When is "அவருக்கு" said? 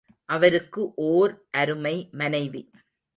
0.25-0.91